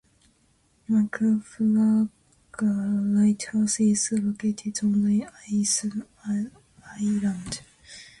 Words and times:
Muckle 0.87 1.41
Flugga 1.45 2.09
Lighthouse 3.13 3.79
is 3.81 4.11
located 4.11 4.83
on 4.83 5.05
the 5.05 5.27
island. 6.99 7.59